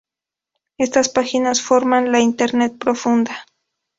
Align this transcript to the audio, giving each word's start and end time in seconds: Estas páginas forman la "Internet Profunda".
Estas 0.79 1.09
páginas 1.09 1.61
forman 1.61 2.11
la 2.11 2.19
"Internet 2.21 2.75
Profunda". 2.79 3.45